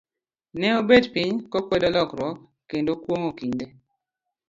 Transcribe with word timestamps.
Ne 0.59 0.67
obet 0.79 1.05
piny, 1.13 1.33
kokwedo 1.51 1.87
lokruok, 1.95 2.37
kendo 2.69 2.91
kuong'o 3.03 3.31
kinde. 3.39 3.65